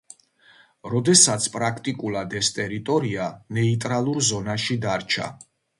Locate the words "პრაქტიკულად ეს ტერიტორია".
1.59-3.31